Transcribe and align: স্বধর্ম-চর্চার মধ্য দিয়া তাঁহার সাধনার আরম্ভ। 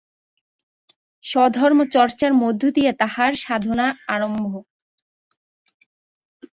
স্বধর্ম-চর্চার 1.23 2.31
মধ্য 2.33 2.61
দিয়া 2.75 2.91
তাঁহার 2.99 3.31
সাধনার 3.35 3.93
আরম্ভ। 4.07 4.51